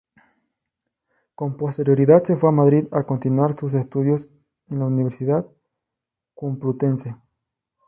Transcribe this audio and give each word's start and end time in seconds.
Con 1.35 1.57
posterioridad 1.57 2.23
se 2.23 2.35
fue 2.35 2.49
a 2.49 2.53
Madrid, 2.53 2.87
a 2.91 3.03
continuar 3.03 3.53
sus 3.53 3.75
estudios 3.75 4.29
en 4.67 4.79
la 4.79 4.85
Universidad 4.87 5.47
Complutense. 6.33 7.15